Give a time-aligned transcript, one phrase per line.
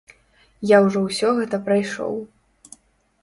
[0.69, 2.17] Я ўжо ўсё гэта прайшоў.